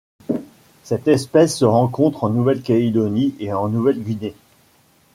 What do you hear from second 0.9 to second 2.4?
espèce se rencontre en